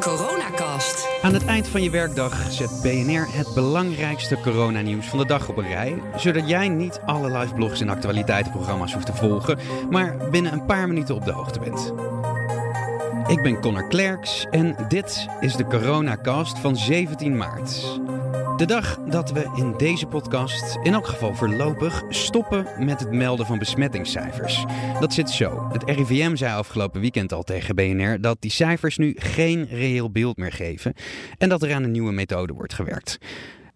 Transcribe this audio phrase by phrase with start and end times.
[0.00, 1.08] coronacast.
[1.22, 5.56] Aan het eind van je werkdag zet BNR het belangrijkste coronanieuws van de dag op
[5.56, 9.58] een rij, zodat jij niet alle live blogs en actualiteitenprogramma's hoeft te volgen,
[9.90, 11.92] maar binnen een paar minuten op de hoogte bent.
[13.26, 18.00] Ik ben Connor Klerks en dit is de coronacast van 17 maart.
[18.60, 23.46] De dag dat we in deze podcast, in elk geval voorlopig, stoppen met het melden
[23.46, 24.64] van besmettingscijfers.
[25.00, 25.68] Dat zit zo.
[25.72, 30.36] Het RIVM zei afgelopen weekend al tegen BNR dat die cijfers nu geen reëel beeld
[30.36, 30.94] meer geven
[31.38, 33.18] en dat er aan een nieuwe methode wordt gewerkt.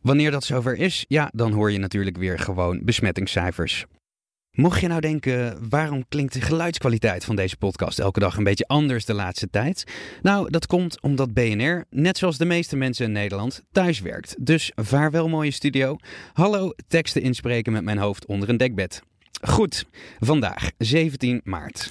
[0.00, 3.86] Wanneer dat zover is, ja, dan hoor je natuurlijk weer gewoon besmettingscijfers.
[4.52, 8.66] Mocht je nou denken, waarom klinkt de geluidskwaliteit van deze podcast elke dag een beetje
[8.66, 9.84] anders de laatste tijd?
[10.22, 14.36] Nou, dat komt omdat BNR, net zoals de meeste mensen in Nederland, thuis werkt.
[14.38, 15.96] Dus vaarwel mooie studio.
[16.32, 19.02] Hallo, teksten inspreken met mijn hoofd onder een dekbed.
[19.42, 19.84] Goed,
[20.18, 21.88] vandaag 17 maart.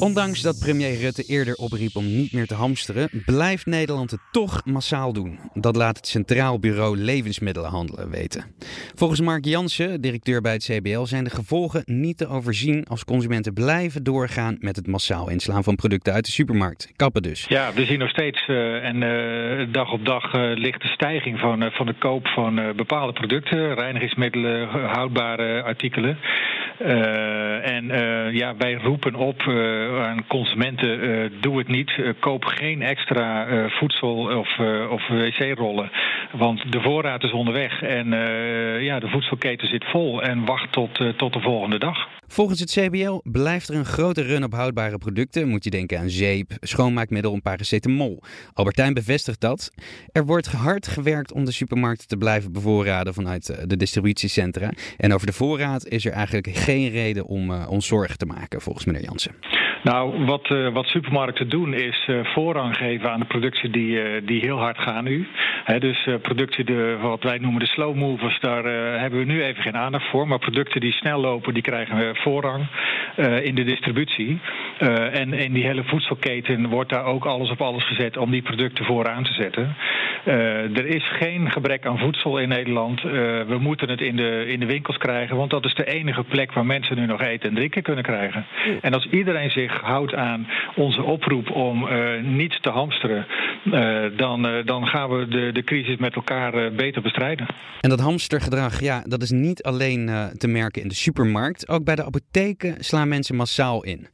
[0.00, 4.64] Ondanks dat premier Rutte eerder opriep om niet meer te hamsteren, blijft Nederland het toch
[4.64, 5.38] massaal doen.
[5.54, 8.44] Dat laat het Centraal Bureau Levensmiddelenhandelen weten.
[8.94, 13.52] Volgens Mark Jansen, directeur bij het CBL, zijn de gevolgen niet te overzien als consumenten
[13.52, 16.92] blijven doorgaan met het massaal inslaan van producten uit de supermarkt.
[16.96, 17.46] Kappen dus.
[17.48, 21.38] Ja, we zien nog steeds uh, en uh, dag op dag uh, ligt de stijging
[21.38, 26.18] van, van de koop van bepaalde producten, reinigingsmiddelen, houdbare artikelen.
[26.78, 27.84] En
[28.32, 29.42] ja, wij roepen op
[30.02, 31.92] aan consumenten: doe het niet.
[32.20, 34.58] koop geen extra voedsel of,
[34.90, 35.90] of wc-rollen.
[36.32, 38.06] Want de voorraad is onderweg en
[38.82, 40.22] ja, de voedselketen zit vol.
[40.22, 42.08] En wacht tot, tot de volgende dag.
[42.28, 45.48] Volgens het CBL blijft er een grote run op houdbare producten.
[45.48, 48.22] Moet je denken aan zeep, schoonmaakmiddel en paracetamol.
[48.52, 49.70] Albertijn bevestigt dat.
[50.12, 54.70] Er wordt hard gewerkt om de supermarkten te blijven bevoorraden vanuit de distributiecentra.
[54.96, 58.60] En over de voorraad is er eigenlijk geen reden om uh, ons zorgen te maken,
[58.60, 59.34] volgens meneer Jansen.
[59.82, 64.40] Nou, wat, uh, wat supermarkten doen is uh, voorrang geven aan de producten die, die
[64.40, 65.26] heel hard gaan nu.
[65.66, 68.64] He, dus producten, de, wat wij noemen de slow movers, daar
[69.00, 70.28] hebben we nu even geen aandacht voor.
[70.28, 72.66] Maar producten die snel lopen, die krijgen voorrang
[73.42, 74.38] in de distributie.
[75.12, 78.84] en in die hele voedselketen wordt daar ook alles op alles gezet om die producten
[78.84, 79.76] vooraan te zetten.
[80.74, 83.02] er is geen gebrek aan voedsel in Nederland.
[83.02, 86.52] we moeten het in de, in de winkels krijgen, want dat is de enige plek
[86.52, 88.46] waar mensen nu nog eten en drinken kunnen krijgen.
[88.80, 93.26] En als iedereen zich houdt aan onze oproep om uh, niet te hamsteren,
[93.64, 97.46] uh, dan, uh, dan gaan we de, de crisis met elkaar beter bestrijden.
[97.80, 101.68] En dat hamstergedrag, ja, dat is niet alleen te merken in de supermarkt.
[101.68, 104.08] Ook bij de apotheken slaan mensen massaal in.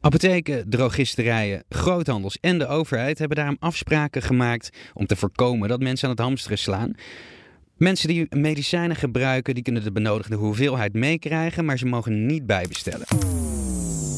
[0.00, 6.08] Apotheken, drogisterijen, groothandels en de overheid hebben daarom afspraken gemaakt om te voorkomen dat mensen
[6.08, 6.94] aan het hamsteren slaan.
[7.76, 13.06] Mensen die medicijnen gebruiken, die kunnen de benodigde hoeveelheid meekrijgen, maar ze mogen niet bijbestellen.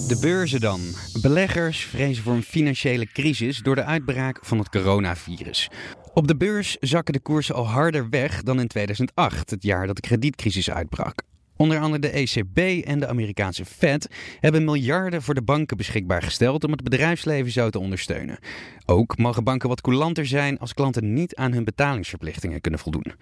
[0.09, 0.81] De beurzen dan.
[1.22, 5.71] Beleggers vrezen voor een financiële crisis door de uitbraak van het coronavirus.
[6.15, 9.97] Op de beurs zakken de koersen al harder weg dan in 2008, het jaar dat
[9.97, 11.23] de kredietcrisis uitbrak.
[11.56, 14.09] Onder andere de ECB en de Amerikaanse Fed
[14.41, 18.39] hebben miljarden voor de banken beschikbaar gesteld om het bedrijfsleven zo te ondersteunen.
[18.87, 23.12] Ook mogen banken wat coulanter zijn als klanten niet aan hun betalingsverplichtingen kunnen voldoen.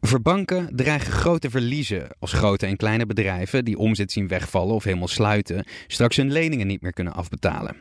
[0.00, 4.84] Voor banken dreigen grote verliezen als grote en kleine bedrijven die omzet zien wegvallen of
[4.84, 7.76] helemaal sluiten, straks hun leningen niet meer kunnen afbetalen.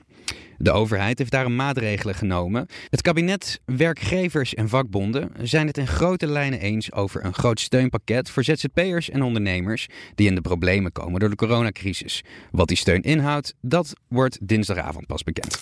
[0.57, 2.67] De overheid heeft daarom maatregelen genomen.
[2.89, 8.29] Het kabinet, werkgevers en vakbonden zijn het in grote lijnen eens over een groot steunpakket
[8.29, 12.23] voor ZZP'ers en ondernemers die in de problemen komen door de coronacrisis.
[12.51, 15.59] Wat die steun inhoudt, dat wordt dinsdagavond pas bekend.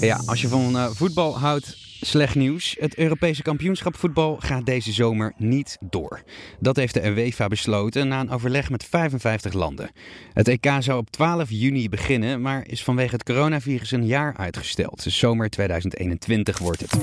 [0.00, 2.76] Ja, als je van uh, voetbal houdt, slecht nieuws.
[2.78, 6.22] Het Europese kampioenschap voetbal gaat deze zomer niet door.
[6.58, 9.90] Dat heeft de UEFA besloten na een overleg met 55 landen.
[10.32, 15.04] Het EK zou op 12 juni beginnen, maar is vanwege het coronavirus een jaar uitgesteld.
[15.04, 16.98] Dus zomer 2021 wordt het.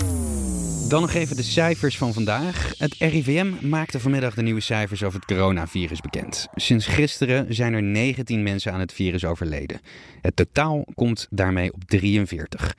[0.89, 2.73] Dan nog even de cijfers van vandaag.
[2.77, 6.47] Het RIVM maakte vanmiddag de nieuwe cijfers over het coronavirus bekend.
[6.55, 9.79] Sinds gisteren zijn er 19 mensen aan het virus overleden.
[10.21, 12.75] Het totaal komt daarmee op 43.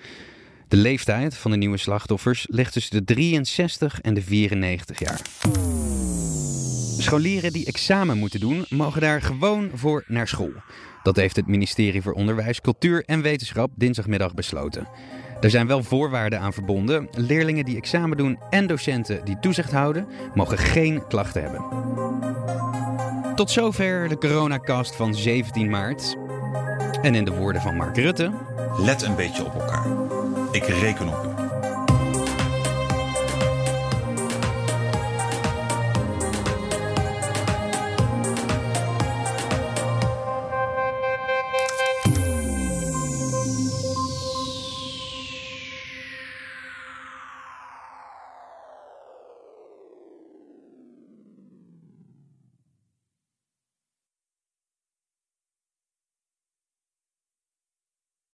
[0.69, 5.21] De leeftijd van de nieuwe slachtoffers ligt tussen de 63 en de 94 jaar.
[6.99, 10.53] Scholieren die examen moeten doen, mogen daar gewoon voor naar school.
[11.03, 14.89] Dat heeft het ministerie voor Onderwijs, Cultuur en Wetenschap dinsdagmiddag besloten.
[15.41, 17.09] Er zijn wel voorwaarden aan verbonden.
[17.11, 21.65] Leerlingen die examen doen en docenten die toezicht houden, mogen geen klachten hebben.
[23.35, 26.17] Tot zover de coronacast van 17 maart.
[27.03, 28.33] En in de woorden van Mark Rutte.
[28.79, 30.08] Let een beetje op elkaar.
[30.53, 31.38] Ik reken op u.